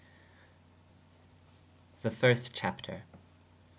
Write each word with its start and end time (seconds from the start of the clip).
The 2.01 2.09
first 2.09 2.55
Chapter. 2.55 3.03